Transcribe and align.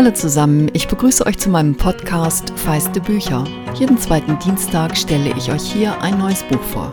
Hallo 0.00 0.12
zusammen, 0.12 0.70
ich 0.72 0.88
begrüße 0.88 1.26
euch 1.26 1.36
zu 1.36 1.50
meinem 1.50 1.76
Podcast 1.76 2.58
Feiste 2.58 3.02
Bücher. 3.02 3.44
Jeden 3.74 3.98
zweiten 3.98 4.38
Dienstag 4.38 4.96
stelle 4.96 5.36
ich 5.36 5.52
euch 5.52 5.70
hier 5.70 6.00
ein 6.00 6.16
neues 6.16 6.42
Buch 6.44 6.62
vor. 6.62 6.90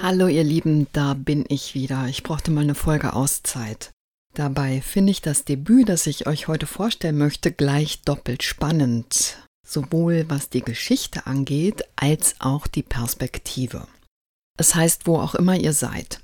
Hallo 0.00 0.28
ihr 0.28 0.44
Lieben, 0.44 0.86
da 0.92 1.14
bin 1.14 1.44
ich 1.48 1.74
wieder. 1.74 2.06
Ich 2.06 2.22
brauchte 2.22 2.52
mal 2.52 2.60
eine 2.60 2.76
Folge 2.76 3.14
Auszeit. 3.14 3.90
Dabei 4.32 4.80
finde 4.80 5.10
ich 5.10 5.22
das 5.22 5.44
Debüt, 5.44 5.88
das 5.88 6.06
ich 6.06 6.28
euch 6.28 6.46
heute 6.46 6.66
vorstellen 6.66 7.18
möchte, 7.18 7.50
gleich 7.50 8.02
doppelt 8.02 8.44
spannend. 8.44 9.38
Sowohl 9.66 10.24
was 10.28 10.50
die 10.50 10.62
Geschichte 10.62 11.26
angeht, 11.26 11.82
als 11.96 12.36
auch 12.38 12.68
die 12.68 12.84
Perspektive. 12.84 13.88
Es 14.56 14.76
heißt, 14.76 15.08
wo 15.08 15.18
auch 15.18 15.34
immer 15.34 15.56
ihr 15.56 15.72
seid. 15.72 16.20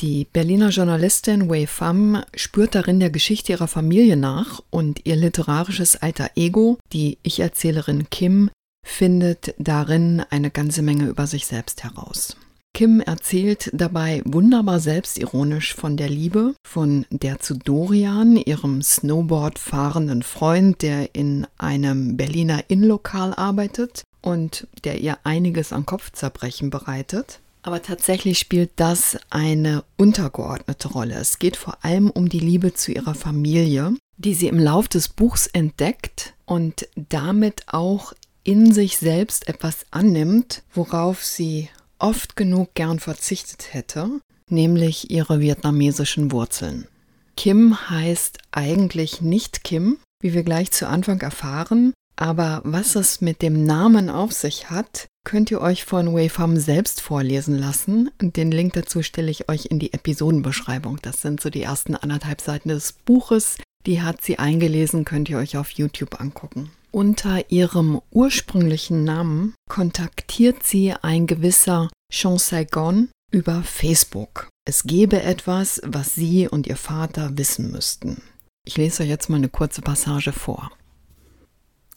Die 0.00 0.26
Berliner 0.32 0.68
Journalistin 0.68 1.50
Wei 1.50 1.66
Pham 1.66 2.22
spürt 2.32 2.76
darin 2.76 3.00
der 3.00 3.10
Geschichte 3.10 3.50
ihrer 3.50 3.66
Familie 3.66 4.16
nach 4.16 4.62
und 4.70 5.04
ihr 5.06 5.16
literarisches 5.16 5.96
alter 5.96 6.30
Ego, 6.36 6.78
die 6.92 7.18
Ich-Erzählerin 7.24 8.08
Kim, 8.08 8.48
findet 8.86 9.56
darin 9.58 10.22
eine 10.30 10.52
ganze 10.52 10.82
Menge 10.82 11.08
über 11.08 11.26
sich 11.26 11.46
selbst 11.46 11.82
heraus. 11.82 12.36
Kim 12.74 13.00
erzählt 13.00 13.70
dabei 13.72 14.22
wunderbar 14.24 14.78
selbstironisch 14.78 15.74
von 15.74 15.96
der 15.96 16.08
Liebe, 16.08 16.54
von 16.64 17.04
der 17.10 17.40
zu 17.40 17.54
Dorian, 17.54 18.36
ihrem 18.36 18.82
Snowboard 18.82 19.58
fahrenden 19.58 20.22
Freund, 20.22 20.80
der 20.82 21.12
in 21.16 21.44
einem 21.56 22.16
Berliner 22.16 22.62
Innenlokal 22.68 23.34
arbeitet 23.34 24.04
und 24.22 24.68
der 24.84 25.00
ihr 25.00 25.18
einiges 25.24 25.72
an 25.72 25.86
Kopfzerbrechen 25.86 26.70
bereitet. 26.70 27.40
Aber 27.68 27.82
tatsächlich 27.82 28.38
spielt 28.38 28.70
das 28.76 29.18
eine 29.28 29.84
untergeordnete 29.98 30.88
Rolle. 30.88 31.16
Es 31.16 31.38
geht 31.38 31.54
vor 31.54 31.84
allem 31.84 32.08
um 32.08 32.30
die 32.30 32.38
Liebe 32.38 32.72
zu 32.72 32.92
ihrer 32.92 33.14
Familie, 33.14 33.94
die 34.16 34.32
sie 34.32 34.48
im 34.48 34.58
Lauf 34.58 34.88
des 34.88 35.10
Buchs 35.10 35.46
entdeckt 35.48 36.32
und 36.46 36.88
damit 36.96 37.64
auch 37.66 38.14
in 38.42 38.72
sich 38.72 38.96
selbst 38.96 39.50
etwas 39.50 39.84
annimmt, 39.90 40.62
worauf 40.72 41.22
sie 41.22 41.68
oft 41.98 42.36
genug 42.36 42.72
gern 42.72 43.00
verzichtet 43.00 43.74
hätte, 43.74 44.18
nämlich 44.48 45.10
ihre 45.10 45.40
vietnamesischen 45.40 46.32
Wurzeln. 46.32 46.88
Kim 47.36 47.90
heißt 47.90 48.38
eigentlich 48.50 49.20
nicht 49.20 49.62
Kim, 49.62 49.98
wie 50.22 50.32
wir 50.32 50.42
gleich 50.42 50.70
zu 50.70 50.88
Anfang 50.88 51.20
erfahren, 51.20 51.92
aber 52.18 52.62
was 52.64 52.96
es 52.96 53.20
mit 53.20 53.42
dem 53.42 53.64
Namen 53.64 54.10
auf 54.10 54.32
sich 54.32 54.70
hat, 54.70 55.06
könnt 55.24 55.52
ihr 55.52 55.60
euch 55.60 55.84
von 55.84 56.12
Wayfarm 56.12 56.56
selbst 56.56 57.00
vorlesen 57.00 57.56
lassen. 57.56 58.10
Den 58.20 58.50
Link 58.50 58.72
dazu 58.72 59.04
stelle 59.04 59.30
ich 59.30 59.48
euch 59.48 59.66
in 59.66 59.78
die 59.78 59.92
Episodenbeschreibung. 59.92 60.98
Das 61.00 61.22
sind 61.22 61.40
so 61.40 61.48
die 61.48 61.62
ersten 61.62 61.94
anderthalb 61.94 62.40
Seiten 62.40 62.70
des 62.70 62.92
Buches. 62.92 63.58
Die 63.86 64.02
hat 64.02 64.20
sie 64.20 64.38
eingelesen, 64.40 65.04
könnt 65.04 65.28
ihr 65.28 65.38
euch 65.38 65.56
auf 65.56 65.70
YouTube 65.70 66.20
angucken. 66.20 66.72
Unter 66.90 67.52
ihrem 67.52 68.00
ursprünglichen 68.10 69.04
Namen 69.04 69.54
kontaktiert 69.68 70.64
sie 70.64 70.94
ein 70.94 71.28
gewisser 71.28 71.88
Sean 72.12 72.38
Saigon 72.38 73.10
über 73.30 73.62
Facebook. 73.62 74.48
Es 74.66 74.82
gebe 74.82 75.22
etwas, 75.22 75.80
was 75.84 76.16
sie 76.16 76.48
und 76.48 76.66
ihr 76.66 76.76
Vater 76.76 77.38
wissen 77.38 77.70
müssten. 77.70 78.22
Ich 78.66 78.76
lese 78.76 79.04
euch 79.04 79.08
jetzt 79.08 79.30
mal 79.30 79.36
eine 79.36 79.48
kurze 79.48 79.82
Passage 79.82 80.32
vor. 80.32 80.72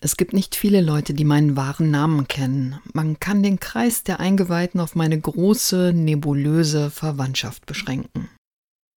Es 0.03 0.17
gibt 0.17 0.33
nicht 0.33 0.55
viele 0.55 0.81
Leute, 0.81 1.13
die 1.13 1.25
meinen 1.25 1.55
wahren 1.55 1.91
Namen 1.91 2.27
kennen. 2.27 2.79
Man 2.91 3.19
kann 3.19 3.43
den 3.43 3.59
Kreis 3.59 4.03
der 4.03 4.19
Eingeweihten 4.19 4.79
auf 4.79 4.95
meine 4.95 5.19
große, 5.19 5.93
nebulöse 5.93 6.89
Verwandtschaft 6.89 7.67
beschränken. 7.67 8.27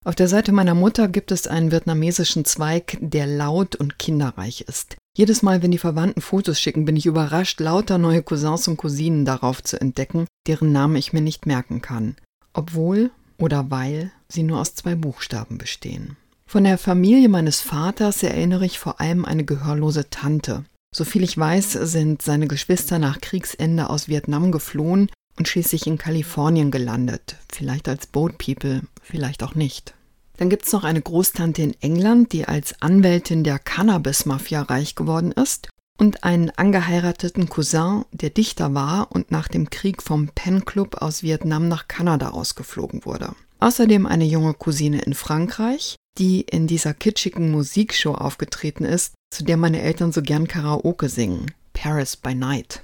Auf 0.07 0.15
der 0.15 0.29
Seite 0.29 0.51
meiner 0.53 0.75
Mutter 0.75 1.09
gibt 1.09 1.31
es 1.31 1.47
einen 1.47 1.71
vietnamesischen 1.71 2.47
Zweig, 2.47 2.97
der 3.03 3.27
laut 3.27 3.77
und 3.77 3.99
kinderreich 3.99 4.63
ist. 4.63 4.97
Jedes 5.17 5.43
Mal, 5.43 5.63
wenn 5.63 5.71
die 5.71 5.79
Verwandten 5.79 6.23
Fotos 6.23 6.59
schicken, 6.59 6.87
bin 6.87 6.97
ich 6.97 7.05
überrascht, 7.05 7.61
lauter 7.61 7.99
neue 7.99 8.23
Cousins 8.23 8.67
und 8.67 8.79
Cousinen 8.79 9.27
darauf 9.27 9.63
zu 9.63 9.79
entdecken, 9.79 10.27
deren 10.47 10.73
Namen 10.73 10.97
ich 10.97 11.13
mir 11.13 11.21
nicht 11.21 11.45
merken 11.45 11.83
kann. 11.83 12.17
Obwohl 12.55 13.11
oder 13.37 13.71
weil 13.71 14.11
sie 14.29 14.43
nur 14.43 14.59
aus 14.59 14.75
zwei 14.75 14.95
Buchstaben 14.95 15.59
bestehen. 15.59 16.17
Von 16.47 16.65
der 16.65 16.79
Familie 16.79 17.29
meines 17.29 17.61
Vaters 17.61 18.23
erinnere 18.23 18.65
ich 18.65 18.79
vor 18.79 19.01
allem 19.01 19.25
eine 19.25 19.45
gehörlose 19.45 20.09
Tante. 20.09 20.65
Soviel 20.97 21.25
ich 21.25 21.37
weiß, 21.37 21.73
sind 21.73 22.23
seine 22.23 22.47
Geschwister 22.47 23.01
nach 23.01 23.21
Kriegsende 23.21 23.91
aus 23.91 24.07
Vietnam 24.07 24.53
geflohen 24.53 25.11
und 25.37 25.49
schließlich 25.49 25.89
in 25.89 25.99
Kalifornien 25.99 26.71
gelandet. 26.71 27.35
Vielleicht 27.53 27.89
als 27.89 28.07
Boat 28.07 28.39
People, 28.39 28.83
vielleicht 29.03 29.43
auch 29.43 29.57
nicht. 29.57 29.95
Dann 30.37 30.51
gibt 30.51 30.67
es 30.67 30.73
noch 30.73 30.85
eine 30.85 31.03
Großtante 31.03 31.63
in 31.63 31.75
England, 31.81 32.33
die 32.33 32.45
als 32.45 32.81
Anwältin 32.81 33.43
der 33.43 33.59
Cannabis-Mafia 33.59 34.63
reich 34.63 34.95
geworden 34.95 35.33
ist 35.33 35.69
und 35.99 36.23
einen 36.23 36.51
angeheirateten 36.51 37.49
Cousin, 37.49 38.05
der 38.13 38.31
Dichter 38.31 38.73
war 38.73 39.11
und 39.11 39.33
nach 39.33 39.49
dem 39.49 39.71
Krieg 39.71 40.01
vom 40.01 40.29
Pen 40.29 40.65
Club 40.65 41.03
aus 41.03 41.25
Vietnam 41.25 41.67
nach 41.67 41.89
Kanada 41.89 42.31
ausgeflogen 42.31 43.05
wurde. 43.05 43.35
Außerdem 43.59 44.07
eine 44.07 44.27
junge 44.27 44.55
Cousine 44.55 45.03
in 45.03 45.15
Frankreich, 45.15 45.97
die 46.19 46.43
in 46.43 46.67
dieser 46.67 46.95
kitschigen 46.95 47.51
Musikshow 47.51 48.15
aufgetreten 48.15 48.85
ist, 48.85 49.15
zu 49.31 49.45
der 49.45 49.57
meine 49.57 49.83
Eltern 49.83 50.13
so 50.13 50.23
gern 50.23 50.49
Karaoke 50.49 51.09
singen, 51.09 51.51
Paris 51.73 52.17
by 52.17 52.35
Night. 52.35 52.83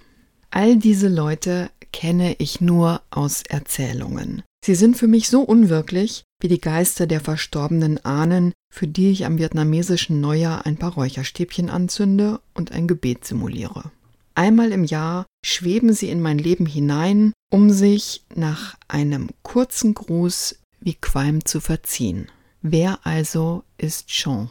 All 0.50 0.76
diese 0.76 1.08
Leute 1.08 1.70
kenne 1.92 2.34
ich 2.38 2.60
nur 2.60 3.02
aus 3.10 3.42
Erzählungen. 3.42 4.42
Sie 4.64 4.74
sind 4.74 4.96
für 4.96 5.06
mich 5.06 5.28
so 5.28 5.40
unwirklich 5.40 6.24
wie 6.40 6.48
die 6.48 6.60
Geister 6.60 7.06
der 7.06 7.20
verstorbenen 7.20 8.04
Ahnen, 8.04 8.52
für 8.72 8.86
die 8.86 9.10
ich 9.10 9.26
am 9.26 9.38
vietnamesischen 9.38 10.20
Neujahr 10.20 10.66
ein 10.66 10.76
paar 10.76 10.94
Räucherstäbchen 10.94 11.70
anzünde 11.70 12.40
und 12.54 12.72
ein 12.72 12.88
Gebet 12.88 13.24
simuliere. 13.24 13.90
Einmal 14.34 14.72
im 14.72 14.84
Jahr 14.84 15.26
schweben 15.44 15.92
sie 15.92 16.08
in 16.08 16.20
mein 16.20 16.38
Leben 16.38 16.66
hinein, 16.66 17.32
um 17.50 17.70
sich 17.70 18.24
nach 18.34 18.76
einem 18.88 19.28
kurzen 19.42 19.94
Gruß 19.94 20.58
wie 20.80 20.94
Qualm 20.94 21.44
zu 21.44 21.60
verziehen. 21.60 22.28
Wer 22.62 22.98
also 23.04 23.65
ist 23.78 24.10
Sean? 24.10 24.50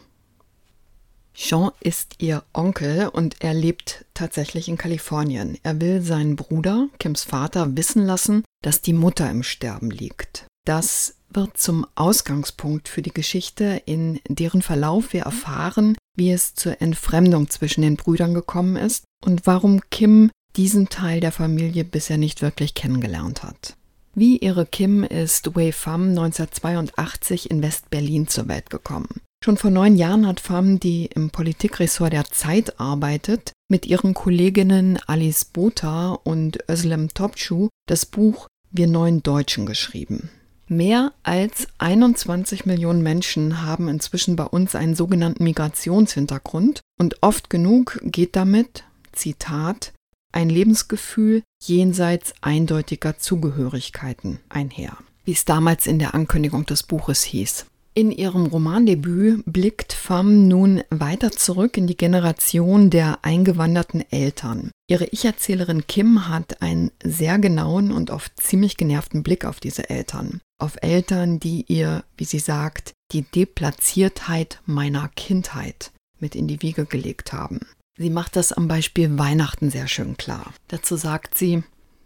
Sean 1.35 1.71
ist 1.79 2.15
ihr 2.17 2.43
Onkel 2.53 3.07
und 3.07 3.35
er 3.39 3.53
lebt 3.53 4.05
tatsächlich 4.13 4.67
in 4.67 4.77
Kalifornien. 4.77 5.57
Er 5.63 5.79
will 5.79 6.01
seinen 6.01 6.35
Bruder, 6.35 6.89
Kims 6.99 7.23
Vater, 7.23 7.77
wissen 7.77 8.03
lassen, 8.05 8.43
dass 8.63 8.81
die 8.81 8.93
Mutter 8.93 9.29
im 9.29 9.43
Sterben 9.43 9.91
liegt. 9.91 10.47
Das 10.65 11.15
wird 11.29 11.57
zum 11.57 11.85
Ausgangspunkt 11.95 12.89
für 12.89 13.03
die 13.03 13.13
Geschichte, 13.13 13.81
in 13.85 14.19
deren 14.27 14.63
Verlauf 14.63 15.13
wir 15.13 15.21
erfahren, 15.21 15.95
wie 16.17 16.31
es 16.31 16.55
zur 16.55 16.81
Entfremdung 16.81 17.49
zwischen 17.49 17.83
den 17.83 17.95
Brüdern 17.95 18.33
gekommen 18.33 18.75
ist 18.75 19.05
und 19.23 19.45
warum 19.45 19.81
Kim 19.91 20.31
diesen 20.55 20.89
Teil 20.89 21.19
der 21.19 21.31
Familie 21.31 21.85
bisher 21.85 22.17
nicht 22.17 22.41
wirklich 22.41 22.73
kennengelernt 22.73 23.43
hat. 23.43 23.77
Wie 24.19 24.35
ihre 24.35 24.65
Kim 24.65 25.05
ist 25.05 25.55
Wei 25.55 25.71
Pham 25.71 26.09
1982 26.09 27.49
in 27.49 27.61
West-Berlin 27.61 28.27
zur 28.27 28.49
Welt 28.49 28.69
gekommen. 28.69 29.21
Schon 29.41 29.55
vor 29.55 29.71
neun 29.71 29.95
Jahren 29.95 30.27
hat 30.27 30.41
Pham, 30.41 30.77
die 30.77 31.05
im 31.05 31.29
Politikressort 31.29 32.11
der 32.11 32.25
Zeit 32.25 32.81
arbeitet, 32.81 33.53
mit 33.69 33.85
ihren 33.85 34.13
Kolleginnen 34.13 34.99
Alice 35.07 35.45
Botha 35.45 36.19
und 36.25 36.69
Özlem 36.69 37.07
Topçu 37.07 37.69
das 37.87 38.05
Buch 38.05 38.47
Wir 38.71 38.87
neuen 38.87 39.23
Deutschen 39.23 39.65
geschrieben. 39.65 40.29
Mehr 40.67 41.13
als 41.23 41.69
21 41.77 42.65
Millionen 42.65 43.01
Menschen 43.01 43.61
haben 43.61 43.87
inzwischen 43.87 44.35
bei 44.35 44.43
uns 44.43 44.75
einen 44.75 44.95
sogenannten 44.95 45.45
Migrationshintergrund 45.45 46.81
und 46.99 47.23
oft 47.23 47.49
genug 47.49 48.01
geht 48.03 48.35
damit, 48.35 48.83
Zitat, 49.13 49.93
ein 50.31 50.49
Lebensgefühl 50.49 51.43
jenseits 51.61 52.33
eindeutiger 52.41 53.17
Zugehörigkeiten 53.17 54.39
einher, 54.49 54.97
wie 55.25 55.31
es 55.31 55.45
damals 55.45 55.87
in 55.87 55.99
der 55.99 56.13
Ankündigung 56.13 56.65
des 56.65 56.83
Buches 56.83 57.23
hieß. 57.23 57.65
In 57.95 58.11
ihrem 58.11 58.45
Romandebüt 58.45 59.43
blickt 59.45 59.93
Pham 59.93 60.47
nun 60.47 60.83
weiter 60.89 61.31
zurück 61.31 61.75
in 61.75 61.87
die 61.87 61.97
Generation 61.97 62.89
der 62.89 63.19
eingewanderten 63.23 64.05
Eltern. 64.11 64.71
Ihre 64.87 65.05
Ich-Erzählerin 65.05 65.85
Kim 65.87 66.29
hat 66.29 66.61
einen 66.61 66.91
sehr 67.03 67.39
genauen 67.39 67.91
und 67.91 68.11
oft 68.11 68.31
ziemlich 68.39 68.77
genervten 68.77 69.23
Blick 69.23 69.43
auf 69.43 69.59
diese 69.59 69.89
Eltern. 69.89 70.39
Auf 70.61 70.77
Eltern, 70.81 71.39
die 71.39 71.65
ihr, 71.67 72.03
wie 72.15 72.25
sie 72.25 72.39
sagt, 72.39 72.93
die 73.11 73.23
Deplatziertheit 73.23 74.61
meiner 74.65 75.09
Kindheit 75.09 75.91
mit 76.19 76.35
in 76.35 76.47
die 76.47 76.61
Wiege 76.61 76.85
gelegt 76.85 77.33
haben. 77.33 77.61
Sie 77.99 78.09
macht 78.09 78.35
das 78.35 78.51
am 78.51 78.67
Beispiel 78.67 79.19
Weihnachten 79.19 79.69
sehr 79.69 79.87
schön 79.87 80.17
klar. 80.17 80.53
Dazu 80.69 80.95
sagt 80.95 81.37
sie, 81.37 81.63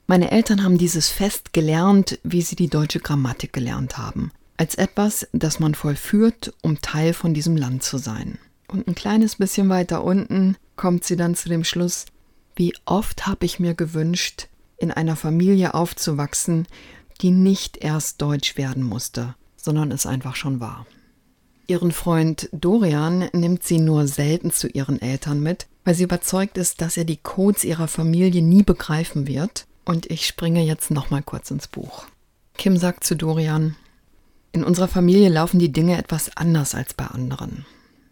meine 0.07 0.31
Eltern 0.31 0.63
haben 0.63 0.78
dieses 0.78 1.07
Fest 1.07 1.54
gelernt, 1.54 2.19
wie 2.24 2.42
sie 2.42 2.57
die 2.57 2.68
deutsche 2.68 3.00
Grammatik 3.00 3.54
gelernt 3.54 3.98
haben 3.98 4.31
als 4.57 4.75
etwas, 4.75 5.28
das 5.34 5.60
man 5.60 5.75
vollführt, 5.75 6.54
um 6.62 6.81
Teil 6.81 7.13
von 7.13 7.34
diesem 7.34 7.57
Land 7.57 7.84
zu 7.84 7.98
sein. 7.98 8.38
Und 8.68 8.88
ein 8.88 8.95
kleines 8.95 9.36
bisschen 9.36 9.69
weiter 9.69 10.04
unten 10.04 10.57
kommt 10.75 11.04
sie 11.04 11.16
dann 11.16 11.36
zu 11.36 11.50
dem 11.50 11.63
Schluss, 11.63 12.06
wie 12.56 12.74
oft 12.86 13.28
habe 13.28 13.46
ich 13.46 13.60
mir 13.60 13.74
gewünscht, 13.74 14.48
in 14.78 14.92
einer 14.92 15.16
Familie 15.16 15.74
aufzuwachsen, 15.74 16.68
die 17.22 17.31
nicht 17.31 17.78
erst 17.78 18.22
deutsch 18.22 18.57
werden 18.57 18.84
musste, 18.84 19.36
sondern 19.57 19.92
es 19.92 20.06
einfach 20.06 20.36
schon 20.36 20.60
war. 20.60 20.86
Ihren 21.68 21.92
Freund 21.92 22.50
Dorian 22.51 23.30
nimmt 23.31 23.63
sie 23.63 23.80
nur 23.80 24.07
selten 24.07 24.51
zu 24.51 24.68
ihren 24.68 25.01
Eltern 25.01 25.42
mit, 25.42 25.68
weil 25.86 25.95
sie 25.95 26.04
überzeugt 26.04 26.57
ist, 26.57 26.81
dass 26.81 26.98
er 26.98 27.06
die 27.06 27.18
Codes 27.18 27.63
ihrer 27.63 27.88
Familie 27.88 28.42
nie 28.42 28.63
begreifen 28.63 29.27
wird. 29.27 29.65
Und 29.86 30.10
ich 30.10 30.25
springe 30.25 30.63
jetzt 30.63 30.92
nochmal 30.92 31.24
kurz 31.24 31.51
ins 31.51 31.68
Buch. 31.68 32.06
Kim 32.57 32.77
sagt 32.77 33.04
zu 33.04 33.15
Dorian, 33.15 33.75
in 34.51 34.63
unserer 34.63 34.88
Familie 34.88 35.30
laufen 35.30 35.60
die 35.60 35.71
Dinge 35.71 35.98
etwas 35.98 36.36
anders 36.38 36.75
als 36.75 36.94
bei 36.94 37.06
anderen. 37.06 37.65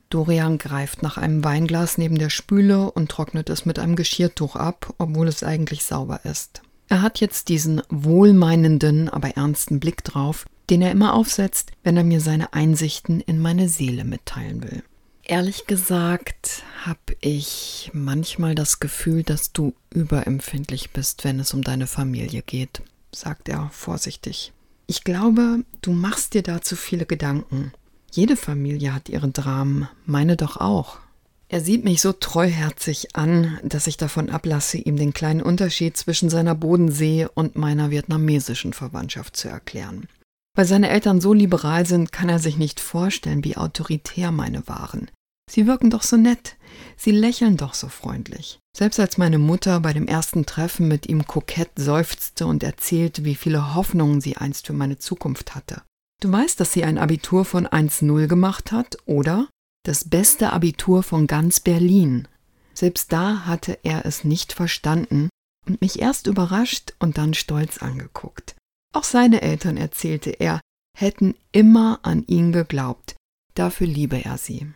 Dorian 0.09 0.57
greift 0.57 1.03
nach 1.03 1.17
einem 1.17 1.43
Weinglas 1.43 1.97
neben 1.97 2.17
der 2.17 2.29
Spüle 2.29 2.91
und 2.91 3.09
trocknet 3.09 3.49
es 3.49 3.65
mit 3.65 3.79
einem 3.79 3.95
Geschirrtuch 3.95 4.55
ab, 4.55 4.93
obwohl 4.97 5.27
es 5.27 5.43
eigentlich 5.43 5.83
sauber 5.83 6.21
ist. 6.25 6.61
Er 6.89 7.01
hat 7.01 7.21
jetzt 7.21 7.47
diesen 7.47 7.81
wohlmeinenden, 7.89 9.07
aber 9.07 9.37
ernsten 9.37 9.79
Blick 9.79 10.03
drauf, 10.03 10.45
den 10.69 10.81
er 10.81 10.91
immer 10.91 11.13
aufsetzt, 11.13 11.71
wenn 11.83 11.97
er 11.97 12.03
mir 12.03 12.21
seine 12.21 12.53
Einsichten 12.53 13.19
in 13.19 13.39
meine 13.39 13.69
Seele 13.69 14.03
mitteilen 14.03 14.63
will. 14.63 14.83
Ehrlich 15.23 15.67
gesagt 15.67 16.63
habe 16.85 17.15
ich 17.21 17.91
manchmal 17.93 18.55
das 18.55 18.79
Gefühl, 18.79 19.23
dass 19.23 19.53
du 19.53 19.73
überempfindlich 19.93 20.91
bist, 20.91 21.23
wenn 21.23 21.39
es 21.39 21.53
um 21.53 21.61
deine 21.61 21.87
Familie 21.87 22.41
geht, 22.41 22.81
sagt 23.13 23.47
er 23.47 23.69
vorsichtig. 23.71 24.51
Ich 24.87 25.03
glaube, 25.03 25.63
du 25.81 25.91
machst 25.91 26.33
dir 26.33 26.43
da 26.43 26.61
zu 26.61 26.75
viele 26.75 27.05
Gedanken. 27.05 27.71
Jede 28.11 28.35
Familie 28.35 28.93
hat 28.93 29.07
ihren 29.07 29.31
Dramen, 29.31 29.87
meine 30.05 30.35
doch 30.35 30.57
auch. 30.57 30.97
Er 31.47 31.61
sieht 31.61 31.83
mich 31.83 32.01
so 32.01 32.13
treuherzig 32.13 33.15
an, 33.15 33.59
dass 33.63 33.87
ich 33.87 33.97
davon 33.97 34.29
ablasse, 34.29 34.77
ihm 34.77 34.97
den 34.97 35.13
kleinen 35.13 35.41
Unterschied 35.41 35.97
zwischen 35.97 36.29
seiner 36.29 36.55
Bodensee 36.55 37.27
und 37.33 37.55
meiner 37.55 37.89
vietnamesischen 37.89 38.73
Verwandtschaft 38.73 39.35
zu 39.35 39.49
erklären. 39.49 40.07
Weil 40.55 40.65
seine 40.65 40.89
Eltern 40.89 41.21
so 41.21 41.33
liberal 41.33 41.85
sind, 41.85 42.11
kann 42.11 42.29
er 42.29 42.39
sich 42.39 42.57
nicht 42.57 42.79
vorstellen, 42.79 43.43
wie 43.43 43.57
autoritär 43.57 44.31
meine 44.31 44.67
waren. 44.67 45.09
Sie 45.49 45.67
wirken 45.67 45.89
doch 45.89 46.03
so 46.03 46.17
nett, 46.17 46.55
sie 46.95 47.11
lächeln 47.11 47.57
doch 47.57 47.73
so 47.73 47.89
freundlich. 47.89 48.59
Selbst 48.75 48.99
als 48.99 49.17
meine 49.17 49.37
Mutter 49.37 49.79
bei 49.81 49.91
dem 49.91 50.07
ersten 50.07 50.45
Treffen 50.45 50.87
mit 50.87 51.07
ihm 51.07 51.27
kokett 51.27 51.71
seufzte 51.75 52.45
und 52.45 52.63
erzählte, 52.63 53.25
wie 53.25 53.35
viele 53.35 53.75
Hoffnungen 53.75 54.21
sie 54.21 54.37
einst 54.37 54.67
für 54.67 54.73
meine 54.73 54.97
Zukunft 54.97 55.55
hatte. 55.55 55.81
Du 56.21 56.31
weißt, 56.31 56.59
dass 56.59 56.71
sie 56.71 56.83
ein 56.83 56.97
Abitur 56.97 57.43
von 57.43 57.67
1.0 57.67 58.27
gemacht 58.27 58.71
hat, 58.71 58.97
oder? 59.05 59.49
Das 59.83 60.07
beste 60.07 60.53
Abitur 60.53 61.03
von 61.03 61.27
ganz 61.27 61.59
Berlin. 61.59 62.27
Selbst 62.73 63.11
da 63.11 63.45
hatte 63.45 63.79
er 63.83 64.05
es 64.05 64.23
nicht 64.23 64.53
verstanden 64.53 65.29
und 65.67 65.81
mich 65.81 65.99
erst 65.99 66.27
überrascht 66.27 66.93
und 66.99 67.17
dann 67.17 67.33
stolz 67.33 67.79
angeguckt. 67.79 68.55
Auch 68.93 69.03
seine 69.03 69.41
Eltern, 69.41 69.77
erzählte 69.77 70.31
er, 70.31 70.59
hätten 70.97 71.35
immer 71.51 71.99
an 72.03 72.23
ihn 72.27 72.51
geglaubt. 72.51 73.15
Dafür 73.53 73.87
liebe 73.87 74.23
er 74.23 74.37
sie. 74.37 74.67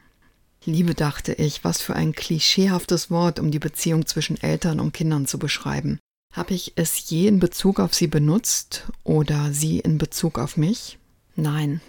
Liebe, 0.65 0.95
dachte 0.95 1.33
ich, 1.33 1.63
was 1.63 1.81
für 1.81 1.95
ein 1.95 2.13
klischeehaftes 2.13 3.11
Wort, 3.11 3.39
um 3.39 3.51
die 3.51 3.59
Beziehung 3.59 4.05
zwischen 4.05 4.41
Eltern 4.41 4.79
und 4.79 4.93
Kindern 4.93 5.27
zu 5.27 5.37
beschreiben. 5.37 5.99
Habe 6.33 6.53
ich 6.53 6.73
es 6.75 7.09
je 7.09 7.27
in 7.27 7.39
Bezug 7.39 7.79
auf 7.79 7.93
sie 7.93 8.07
benutzt 8.07 8.87
oder 9.03 9.53
sie 9.53 9.79
in 9.79 9.97
Bezug 9.97 10.39
auf 10.39 10.57
mich? 10.57 10.97
Nein, 11.35 11.81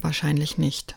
wahrscheinlich 0.00 0.58
nicht. 0.58 0.96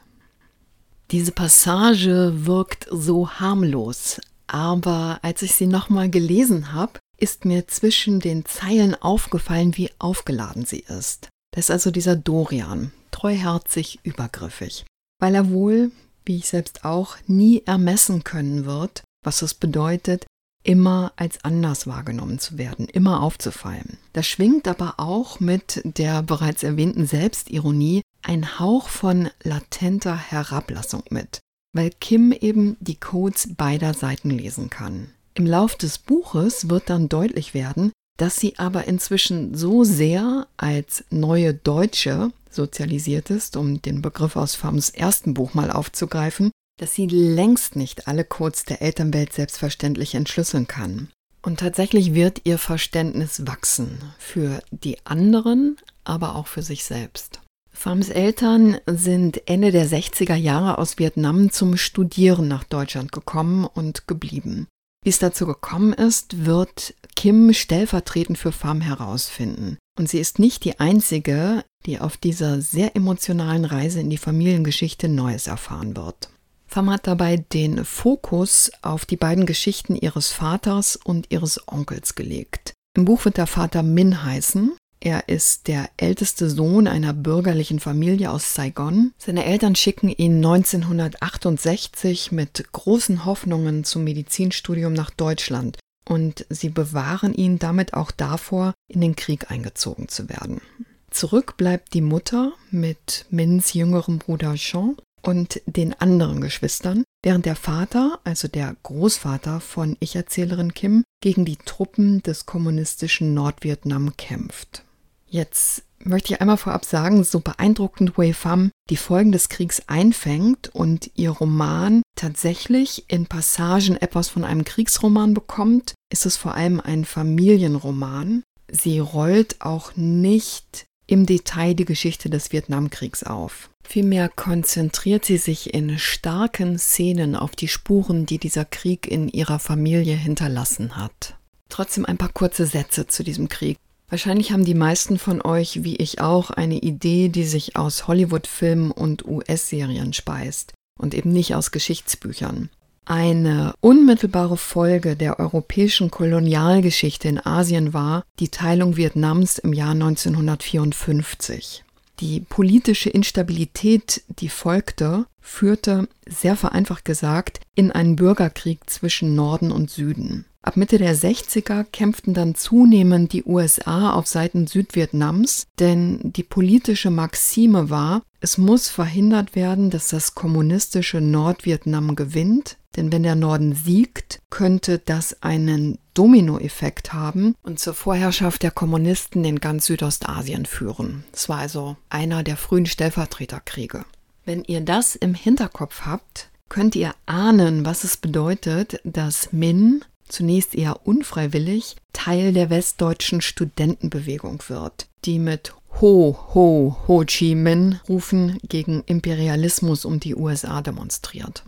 Diese 1.09 1.31
Passage 1.31 2.45
wirkt 2.45 2.87
so 2.89 3.29
harmlos, 3.29 4.21
aber 4.47 5.19
als 5.21 5.41
ich 5.41 5.53
sie 5.55 5.67
nochmal 5.67 6.09
gelesen 6.09 6.71
habe, 6.71 6.99
ist 7.21 7.45
mir 7.45 7.67
zwischen 7.67 8.19
den 8.19 8.45
Zeilen 8.45 8.95
aufgefallen, 8.95 9.77
wie 9.77 9.91
aufgeladen 9.99 10.65
sie 10.65 10.79
ist. 10.79 11.29
Das 11.53 11.65
ist 11.65 11.71
also 11.71 11.91
dieser 11.91 12.15
Dorian, 12.15 12.91
treuherzig, 13.11 13.99
übergriffig, 14.03 14.85
weil 15.19 15.35
er 15.35 15.49
wohl, 15.49 15.91
wie 16.25 16.37
ich 16.37 16.47
selbst 16.47 16.83
auch, 16.83 17.17
nie 17.27 17.61
ermessen 17.65 18.23
können 18.23 18.65
wird, 18.65 19.03
was 19.23 19.41
es 19.41 19.53
bedeutet, 19.53 20.25
immer 20.63 21.13
als 21.15 21.43
anders 21.43 21.87
wahrgenommen 21.87 22.39
zu 22.39 22.57
werden, 22.57 22.87
immer 22.87 23.21
aufzufallen. 23.21 23.97
Das 24.13 24.27
schwingt 24.27 24.67
aber 24.67 24.95
auch 24.97 25.39
mit 25.39 25.81
der 25.83 26.23
bereits 26.23 26.63
erwähnten 26.63 27.05
Selbstironie 27.05 28.01
ein 28.23 28.59
Hauch 28.59 28.87
von 28.87 29.29
latenter 29.43 30.15
Herablassung 30.15 31.03
mit, 31.09 31.39
weil 31.73 31.91
Kim 31.99 32.31
eben 32.31 32.77
die 32.79 32.99
Codes 32.99 33.55
beider 33.55 33.93
Seiten 33.93 34.29
lesen 34.29 34.69
kann. 34.69 35.11
Im 35.33 35.45
Lauf 35.45 35.75
des 35.75 35.97
Buches 35.97 36.69
wird 36.69 36.89
dann 36.89 37.09
deutlich 37.09 37.53
werden, 37.53 37.91
dass 38.17 38.35
sie 38.35 38.59
aber 38.59 38.85
inzwischen 38.85 39.55
so 39.55 39.83
sehr 39.83 40.47
als 40.57 41.05
neue 41.09 41.53
Deutsche 41.53 42.31
sozialisiert 42.49 43.29
ist, 43.29 43.55
um 43.55 43.81
den 43.81 44.01
Begriff 44.01 44.35
aus 44.35 44.55
Fams 44.55 44.89
ersten 44.89 45.33
Buch 45.33 45.53
mal 45.53 45.71
aufzugreifen, 45.71 46.51
dass 46.79 46.93
sie 46.93 47.07
längst 47.07 47.75
nicht 47.75 48.07
alle 48.07 48.25
Codes 48.25 48.65
der 48.65 48.81
Elternwelt 48.81 49.33
selbstverständlich 49.33 50.15
entschlüsseln 50.15 50.67
kann. 50.67 51.09
Und 51.41 51.59
tatsächlich 51.59 52.13
wird 52.13 52.41
ihr 52.43 52.57
Verständnis 52.57 53.47
wachsen 53.47 53.99
für 54.19 54.61
die 54.69 54.97
anderen, 55.05 55.77
aber 56.03 56.35
auch 56.35 56.47
für 56.47 56.61
sich 56.61 56.83
selbst. 56.83 57.39
Phams 57.71 58.09
Eltern 58.09 58.77
sind 58.85 59.47
Ende 59.47 59.71
der 59.71 59.87
60er 59.87 60.35
Jahre 60.35 60.77
aus 60.77 60.99
Vietnam 60.99 61.51
zum 61.51 61.77
Studieren 61.77 62.47
nach 62.47 62.63
Deutschland 62.63 63.11
gekommen 63.11 63.65
und 63.65 64.07
geblieben. 64.07 64.67
Wie 65.03 65.09
es 65.09 65.19
dazu 65.19 65.47
gekommen 65.47 65.93
ist, 65.93 66.45
wird 66.45 66.93
Kim 67.15 67.53
stellvertretend 67.53 68.37
für 68.37 68.51
Pham 68.51 68.81
herausfinden. 68.81 69.77
Und 69.97 70.09
sie 70.09 70.19
ist 70.19 70.37
nicht 70.37 70.63
die 70.63 70.79
einzige, 70.79 71.63
die 71.85 71.99
auf 71.99 72.17
dieser 72.17 72.61
sehr 72.61 72.95
emotionalen 72.95 73.65
Reise 73.65 73.99
in 73.99 74.11
die 74.11 74.17
Familiengeschichte 74.17 75.09
Neues 75.09 75.47
erfahren 75.47 75.95
wird. 75.95 76.29
Pham 76.67 76.89
hat 76.89 77.07
dabei 77.07 77.37
den 77.37 77.83
Fokus 77.83 78.71
auf 78.81 79.05
die 79.05 79.17
beiden 79.17 79.45
Geschichten 79.45 79.95
ihres 79.95 80.31
Vaters 80.31 80.95
und 80.95 81.31
ihres 81.31 81.67
Onkels 81.67 82.15
gelegt. 82.15 82.73
Im 82.95 83.05
Buch 83.05 83.25
wird 83.25 83.37
der 83.37 83.47
Vater 83.47 83.83
Min 83.83 84.23
heißen. 84.23 84.77
Er 85.03 85.27
ist 85.29 85.67
der 85.67 85.89
älteste 85.97 86.47
Sohn 86.47 86.87
einer 86.87 87.11
bürgerlichen 87.11 87.79
Familie 87.79 88.29
aus 88.29 88.53
Saigon. 88.53 89.13
Seine 89.17 89.45
Eltern 89.45 89.75
schicken 89.75 90.09
ihn 90.09 90.37
1968 90.37 92.31
mit 92.31 92.71
großen 92.71 93.25
Hoffnungen 93.25 93.83
zum 93.83 94.03
Medizinstudium 94.03 94.93
nach 94.93 95.09
Deutschland 95.09 95.79
und 96.07 96.45
sie 96.49 96.69
bewahren 96.69 97.33
ihn 97.33 97.57
damit 97.57 97.95
auch 97.95 98.11
davor, 98.11 98.75
in 98.87 99.01
den 99.01 99.15
Krieg 99.15 99.49
eingezogen 99.49 100.07
zu 100.07 100.29
werden. 100.29 100.61
Zurück 101.09 101.57
bleibt 101.57 101.95
die 101.95 102.01
Mutter 102.01 102.53
mit 102.69 103.25
Mins 103.31 103.73
jüngerem 103.73 104.19
Bruder 104.19 104.53
Jean 104.53 104.97
und 105.23 105.61
den 105.65 105.99
anderen 105.99 106.41
Geschwistern, 106.41 107.03
während 107.23 107.47
der 107.47 107.55
Vater, 107.55 108.19
also 108.23 108.47
der 108.47 108.75
Großvater 108.83 109.61
von 109.61 109.97
Ich-Erzählerin 109.99 110.75
Kim, 110.75 111.03
gegen 111.21 111.43
die 111.43 111.57
Truppen 111.57 112.21
des 112.21 112.45
kommunistischen 112.45 113.33
Nordvietnam 113.33 114.15
kämpft. 114.15 114.83
Jetzt 115.31 115.83
möchte 116.03 116.33
ich 116.33 116.41
einmal 116.41 116.57
vorab 116.57 116.83
sagen, 116.83 117.23
so 117.23 117.39
beeindruckend 117.39 118.17
Wei 118.17 118.33
Pham 118.33 118.69
die 118.89 118.97
Folgen 118.97 119.31
des 119.31 119.47
Kriegs 119.47 119.81
einfängt 119.87 120.69
und 120.73 121.09
ihr 121.15 121.31
Roman 121.31 122.01
tatsächlich 122.17 123.05
in 123.07 123.27
Passagen 123.27 123.95
etwas 123.95 124.27
von 124.27 124.43
einem 124.43 124.65
Kriegsroman 124.65 125.33
bekommt, 125.33 125.93
ist 126.11 126.25
es 126.25 126.35
vor 126.35 126.55
allem 126.55 126.81
ein 126.81 127.05
Familienroman. 127.05 128.43
Sie 128.69 128.99
rollt 128.99 129.61
auch 129.61 129.95
nicht 129.95 130.85
im 131.07 131.25
Detail 131.25 131.75
die 131.75 131.85
Geschichte 131.85 132.29
des 132.29 132.51
Vietnamkriegs 132.51 133.23
auf. 133.23 133.69
Vielmehr 133.87 134.27
konzentriert 134.27 135.23
sie 135.23 135.37
sich 135.37 135.73
in 135.73 135.97
starken 135.97 136.77
Szenen 136.77 137.37
auf 137.37 137.51
die 137.51 137.69
Spuren, 137.69 138.25
die 138.25 138.37
dieser 138.37 138.65
Krieg 138.65 139.07
in 139.07 139.29
ihrer 139.29 139.59
Familie 139.59 140.15
hinterlassen 140.15 140.97
hat. 140.97 141.37
Trotzdem 141.69 142.05
ein 142.05 142.17
paar 142.17 142.33
kurze 142.33 142.65
Sätze 142.65 143.07
zu 143.07 143.23
diesem 143.23 143.47
Krieg. 143.47 143.77
Wahrscheinlich 144.11 144.51
haben 144.51 144.65
die 144.65 144.75
meisten 144.75 145.17
von 145.17 145.41
euch, 145.41 145.85
wie 145.85 145.95
ich 145.95 146.19
auch, 146.19 146.51
eine 146.51 146.77
Idee, 146.77 147.29
die 147.29 147.45
sich 147.45 147.77
aus 147.77 148.09
Hollywood-Filmen 148.09 148.91
und 148.91 149.25
US-Serien 149.25 150.11
speist 150.11 150.73
und 150.99 151.13
eben 151.13 151.31
nicht 151.31 151.55
aus 151.55 151.71
Geschichtsbüchern. 151.71 152.69
Eine 153.05 153.73
unmittelbare 153.79 154.57
Folge 154.57 155.15
der 155.15 155.39
europäischen 155.39 156.11
Kolonialgeschichte 156.11 157.29
in 157.29 157.39
Asien 157.39 157.93
war 157.93 158.23
die 158.39 158.49
Teilung 158.49 158.97
Vietnams 158.97 159.59
im 159.59 159.71
Jahr 159.71 159.91
1954. 159.91 161.85
Die 162.21 162.39
politische 162.39 163.09
Instabilität, 163.09 164.23
die 164.39 164.49
folgte, 164.49 165.25
führte, 165.39 166.07
sehr 166.27 166.55
vereinfacht 166.55 167.03
gesagt, 167.03 167.61
in 167.73 167.91
einen 167.91 168.15
Bürgerkrieg 168.15 168.87
zwischen 168.87 169.33
Norden 169.33 169.71
und 169.71 169.89
Süden. 169.89 170.45
Ab 170.61 170.77
Mitte 170.77 170.99
der 170.99 171.15
60er 171.15 171.83
kämpften 171.83 172.35
dann 172.35 172.53
zunehmend 172.53 173.33
die 173.33 173.43
USA 173.43 174.13
auf 174.13 174.27
Seiten 174.27 174.67
Südvietnams, 174.67 175.65
denn 175.79 176.19
die 176.21 176.43
politische 176.43 177.09
Maxime 177.09 177.89
war, 177.89 178.21
es 178.39 178.59
muss 178.59 178.87
verhindert 178.87 179.55
werden, 179.55 179.89
dass 179.89 180.09
das 180.09 180.35
kommunistische 180.35 181.19
Nordvietnam 181.19 182.15
gewinnt, 182.15 182.77
denn 182.95 183.11
wenn 183.11 183.23
der 183.23 183.35
Norden 183.35 183.73
siegt, 183.73 184.41
könnte 184.49 184.99
das 184.99 185.41
einen 185.41 185.97
Dominoeffekt 186.13 187.13
haben 187.13 187.55
und 187.63 187.79
zur 187.79 187.93
Vorherrschaft 187.93 188.63
der 188.63 188.71
Kommunisten 188.71 189.45
in 189.45 189.59
ganz 189.59 189.85
Südostasien 189.85 190.65
führen. 190.65 191.23
Es 191.31 191.47
war 191.47 191.59
also 191.59 191.95
einer 192.09 192.43
der 192.43 192.57
frühen 192.57 192.85
Stellvertreterkriege. 192.85 194.05
Wenn 194.45 194.63
ihr 194.63 194.81
das 194.81 195.15
im 195.15 195.33
Hinterkopf 195.33 196.01
habt, 196.05 196.49
könnt 196.67 196.95
ihr 196.95 197.13
ahnen, 197.25 197.85
was 197.85 198.03
es 198.03 198.17
bedeutet, 198.17 198.99
dass 199.03 199.51
Min 199.51 200.03
zunächst 200.27 200.73
eher 200.75 201.05
unfreiwillig 201.05 201.95
Teil 202.13 202.53
der 202.53 202.69
westdeutschen 202.69 203.41
Studentenbewegung 203.41 204.63
wird, 204.67 205.07
die 205.25 205.39
mit 205.39 205.73
Ho, 205.99 206.37
Ho, 206.53 206.97
Ho 207.07 207.23
Chi 207.25 207.53
Minh 207.55 207.99
rufen 208.07 208.57
gegen 208.67 209.03
Imperialismus 209.05 210.05
um 210.05 210.19
die 210.19 210.35
USA 210.35 210.81
demonstriert. 210.81 211.63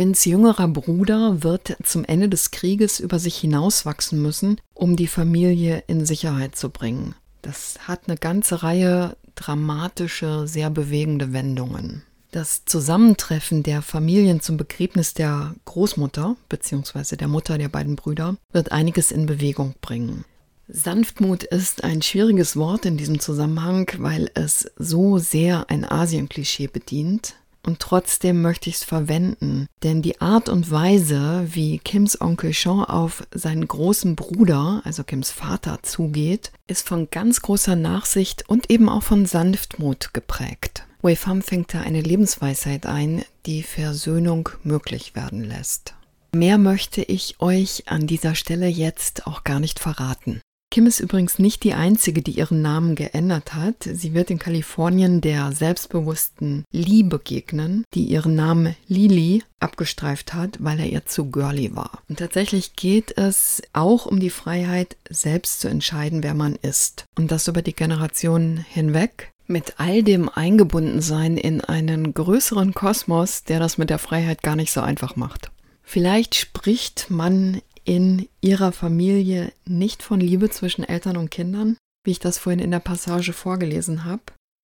Mins 0.00 0.24
jüngerer 0.24 0.66
Bruder 0.66 1.42
wird 1.42 1.76
zum 1.82 2.06
Ende 2.06 2.30
des 2.30 2.50
Krieges 2.50 3.00
über 3.00 3.18
sich 3.18 3.36
hinauswachsen 3.36 4.22
müssen, 4.22 4.58
um 4.72 4.96
die 4.96 5.06
Familie 5.06 5.84
in 5.88 6.06
Sicherheit 6.06 6.56
zu 6.56 6.70
bringen. 6.70 7.14
Das 7.42 7.80
hat 7.86 8.04
eine 8.06 8.16
ganze 8.16 8.62
Reihe 8.62 9.18
dramatische, 9.34 10.48
sehr 10.48 10.70
bewegende 10.70 11.34
Wendungen. 11.34 12.02
Das 12.30 12.64
Zusammentreffen 12.64 13.62
der 13.62 13.82
Familien 13.82 14.40
zum 14.40 14.56
Begräbnis 14.56 15.12
der 15.12 15.54
Großmutter 15.66 16.34
bzw. 16.48 17.16
der 17.16 17.28
Mutter 17.28 17.58
der 17.58 17.68
beiden 17.68 17.96
Brüder 17.96 18.38
wird 18.52 18.72
einiges 18.72 19.12
in 19.12 19.26
Bewegung 19.26 19.74
bringen. 19.82 20.24
Sanftmut 20.66 21.42
ist 21.42 21.84
ein 21.84 22.00
schwieriges 22.00 22.56
Wort 22.56 22.86
in 22.86 22.96
diesem 22.96 23.20
Zusammenhang, 23.20 23.90
weil 23.98 24.30
es 24.32 24.70
so 24.78 25.18
sehr 25.18 25.68
ein 25.68 25.84
Asien-Klischee 25.84 26.68
bedient. 26.68 27.34
Und 27.62 27.78
trotzdem 27.80 28.40
möchte 28.40 28.70
ich 28.70 28.76
es 28.76 28.84
verwenden, 28.84 29.66
denn 29.82 30.02
die 30.02 30.20
Art 30.20 30.48
und 30.48 30.70
Weise, 30.70 31.46
wie 31.50 31.78
Kims 31.78 32.20
Onkel 32.20 32.52
Sean 32.52 32.84
auf 32.84 33.22
seinen 33.32 33.68
großen 33.68 34.16
Bruder, 34.16 34.80
also 34.84 35.04
Kims 35.04 35.30
Vater, 35.30 35.82
zugeht, 35.82 36.52
ist 36.66 36.88
von 36.88 37.08
ganz 37.10 37.42
großer 37.42 37.76
Nachsicht 37.76 38.48
und 38.48 38.70
eben 38.70 38.88
auch 38.88 39.02
von 39.02 39.26
Sanftmut 39.26 40.14
geprägt. 40.14 40.86
Wei 41.02 41.16
Pham 41.16 41.42
fängt 41.42 41.72
da 41.72 41.80
eine 41.80 42.02
Lebensweisheit 42.02 42.86
ein, 42.86 43.24
die 43.46 43.62
Versöhnung 43.62 44.50
möglich 44.62 45.14
werden 45.14 45.44
lässt. 45.44 45.94
Mehr 46.32 46.58
möchte 46.58 47.02
ich 47.02 47.40
euch 47.40 47.84
an 47.86 48.06
dieser 48.06 48.34
Stelle 48.34 48.68
jetzt 48.68 49.26
auch 49.26 49.42
gar 49.44 49.60
nicht 49.60 49.80
verraten. 49.80 50.40
Kim 50.72 50.86
ist 50.86 51.00
übrigens 51.00 51.40
nicht 51.40 51.64
die 51.64 51.74
einzige, 51.74 52.22
die 52.22 52.38
ihren 52.38 52.62
Namen 52.62 52.94
geändert 52.94 53.54
hat. 53.54 53.88
Sie 53.92 54.14
wird 54.14 54.30
in 54.30 54.38
Kalifornien 54.38 55.20
der 55.20 55.50
selbstbewussten 55.50 56.64
Lee 56.70 57.02
begegnen, 57.02 57.84
die 57.92 58.04
ihren 58.04 58.36
Namen 58.36 58.76
Lily 58.86 59.42
abgestreift 59.58 60.32
hat, 60.32 60.58
weil 60.60 60.78
er 60.78 60.86
ihr 60.86 61.04
zu 61.06 61.28
girly 61.28 61.74
war. 61.74 62.02
Und 62.08 62.20
tatsächlich 62.20 62.76
geht 62.76 63.18
es 63.18 63.62
auch 63.72 64.06
um 64.06 64.20
die 64.20 64.30
Freiheit, 64.30 64.96
selbst 65.08 65.60
zu 65.60 65.66
entscheiden, 65.66 66.22
wer 66.22 66.34
man 66.34 66.54
ist. 66.54 67.04
Und 67.18 67.32
das 67.32 67.48
über 67.48 67.62
die 67.62 67.74
Generationen 67.74 68.56
hinweg. 68.56 69.32
Mit 69.48 69.74
all 69.78 70.04
dem 70.04 70.28
Eingebundensein 70.28 71.36
in 71.36 71.60
einen 71.60 72.14
größeren 72.14 72.74
Kosmos, 72.74 73.42
der 73.42 73.58
das 73.58 73.76
mit 73.76 73.90
der 73.90 73.98
Freiheit 73.98 74.44
gar 74.44 74.54
nicht 74.54 74.70
so 74.70 74.80
einfach 74.80 75.16
macht. 75.16 75.50
Vielleicht 75.82 76.36
spricht 76.36 77.10
man 77.10 77.60
in 77.84 78.28
ihrer 78.40 78.72
Familie 78.72 79.52
nicht 79.64 80.02
von 80.02 80.20
Liebe 80.20 80.50
zwischen 80.50 80.84
Eltern 80.84 81.16
und 81.16 81.30
Kindern, 81.30 81.76
wie 82.04 82.12
ich 82.12 82.18
das 82.18 82.38
vorhin 82.38 82.60
in 82.60 82.70
der 82.70 82.80
Passage 82.80 83.32
vorgelesen 83.32 84.04
habe. 84.04 84.22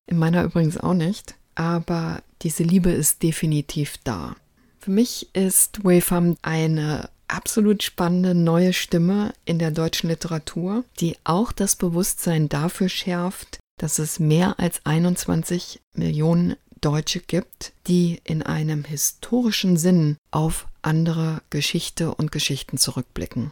In 0.09 0.17
meiner 0.17 0.43
übrigens 0.43 0.77
auch 0.77 0.93
nicht. 0.93 1.35
Aber 1.55 2.21
diese 2.41 2.63
Liebe 2.63 2.91
ist 2.91 3.23
definitiv 3.23 3.97
da. 4.03 4.35
Für 4.79 4.91
mich 4.91 5.29
ist 5.33 5.79
Pham 6.01 6.37
eine 6.41 7.09
absolut 7.27 7.83
spannende 7.83 8.33
neue 8.33 8.73
Stimme 8.73 9.33
in 9.43 9.59
der 9.59 9.71
deutschen 9.71 10.09
Literatur, 10.09 10.85
die 10.99 11.17
auch 11.23 11.51
das 11.51 11.75
Bewusstsein 11.75 12.47
dafür 12.47 12.89
schärft, 12.89 13.59
dass 13.79 13.99
es 13.99 14.19
mehr 14.19 14.59
als 14.59 14.85
21 14.85 15.81
Millionen 15.93 16.55
Deutsche 16.79 17.19
gibt, 17.19 17.73
die 17.87 18.21
in 18.23 18.43
einem 18.43 18.83
historischen 18.83 19.77
Sinn 19.77 20.17
auf 20.31 20.67
andere 20.87 21.41
Geschichte 21.51 22.15
und 22.15 22.31
Geschichten 22.31 22.77
zurückblicken. 22.77 23.51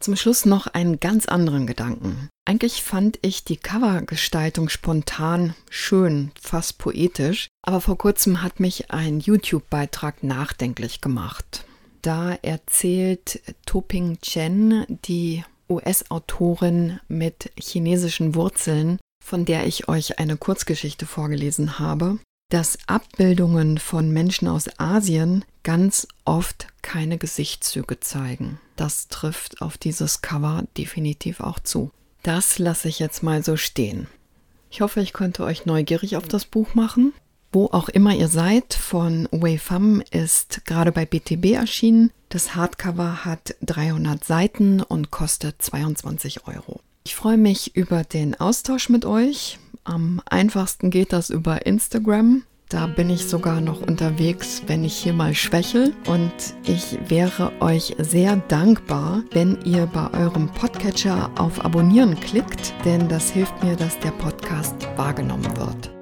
Zum 0.00 0.14
Schluss 0.14 0.46
noch 0.46 0.68
einen 0.68 1.00
ganz 1.00 1.26
anderen 1.26 1.66
Gedanken. 1.66 2.28
Eigentlich 2.44 2.82
fand 2.82 3.18
ich 3.20 3.44
die 3.44 3.56
Covergestaltung 3.56 4.68
spontan 4.68 5.54
schön, 5.70 6.30
fast 6.40 6.78
poetisch, 6.78 7.48
aber 7.62 7.80
vor 7.80 7.98
kurzem 7.98 8.42
hat 8.42 8.60
mich 8.60 8.90
ein 8.92 9.18
YouTube-Beitrag 9.20 10.22
nachdenklich 10.22 11.00
gemacht. 11.00 11.64
Da 12.00 12.32
erzählt 12.42 13.42
Toping 13.66 14.20
Chen, 14.20 14.86
die 14.88 15.44
US-Autorin 15.68 17.00
mit 17.08 17.50
chinesischen 17.58 18.34
Wurzeln, 18.34 18.98
von 19.22 19.44
der 19.44 19.66
ich 19.66 19.88
euch 19.88 20.18
eine 20.18 20.36
Kurzgeschichte 20.36 21.06
vorgelesen 21.06 21.78
habe, 21.80 22.18
dass 22.50 22.78
Abbildungen 22.86 23.78
von 23.78 24.10
Menschen 24.10 24.48
aus 24.48 24.68
Asien 24.78 25.44
ganz 25.68 26.08
oft 26.24 26.68
keine 26.80 27.18
Gesichtszüge 27.18 28.00
zeigen. 28.00 28.58
Das 28.76 29.08
trifft 29.08 29.60
auf 29.60 29.76
dieses 29.76 30.22
Cover 30.22 30.64
definitiv 30.78 31.40
auch 31.40 31.58
zu. 31.58 31.90
Das 32.22 32.58
lasse 32.58 32.88
ich 32.88 32.98
jetzt 32.98 33.22
mal 33.22 33.44
so 33.44 33.58
stehen. 33.58 34.06
Ich 34.70 34.80
hoffe, 34.80 35.02
ich 35.02 35.12
konnte 35.12 35.44
euch 35.44 35.66
neugierig 35.66 36.16
auf 36.16 36.26
das 36.26 36.46
Buch 36.46 36.74
machen. 36.74 37.12
Wo 37.52 37.66
auch 37.66 37.90
immer 37.90 38.14
ihr 38.14 38.28
seid, 38.28 38.72
von 38.72 39.28
Wei 39.30 39.58
Pham 39.58 40.02
ist 40.10 40.64
gerade 40.64 40.90
bei 40.90 41.04
BTB 41.04 41.52
erschienen. 41.52 42.12
Das 42.30 42.54
Hardcover 42.54 43.26
hat 43.26 43.54
300 43.60 44.24
Seiten 44.24 44.80
und 44.80 45.10
kostet 45.10 45.60
22 45.60 46.46
Euro. 46.46 46.80
Ich 47.04 47.14
freue 47.14 47.36
mich 47.36 47.76
über 47.76 48.04
den 48.04 48.40
Austausch 48.40 48.88
mit 48.88 49.04
euch. 49.04 49.58
Am 49.84 50.22
einfachsten 50.24 50.88
geht 50.88 51.12
das 51.12 51.28
über 51.28 51.66
Instagram. 51.66 52.44
Da 52.68 52.86
bin 52.86 53.08
ich 53.08 53.26
sogar 53.26 53.62
noch 53.62 53.80
unterwegs, 53.80 54.62
wenn 54.66 54.84
ich 54.84 54.94
hier 54.94 55.14
mal 55.14 55.34
schwächel. 55.34 55.94
Und 56.06 56.32
ich 56.64 56.98
wäre 57.08 57.50
euch 57.60 57.96
sehr 57.98 58.36
dankbar, 58.48 59.22
wenn 59.32 59.58
ihr 59.64 59.86
bei 59.86 60.12
eurem 60.12 60.48
Podcatcher 60.48 61.30
auf 61.38 61.64
Abonnieren 61.64 62.20
klickt, 62.20 62.74
denn 62.84 63.08
das 63.08 63.30
hilft 63.30 63.64
mir, 63.64 63.74
dass 63.74 63.98
der 64.00 64.10
Podcast 64.10 64.74
wahrgenommen 64.96 65.56
wird. 65.56 65.97